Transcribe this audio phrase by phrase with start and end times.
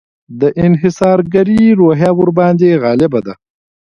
[0.41, 3.33] د انحصارګري روحیه ورباندې غالبه ده.